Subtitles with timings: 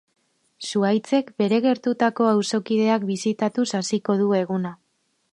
[0.67, 4.73] Zuhaitzek bere gertuko auzokideak bisitatuz hasiko du eguna.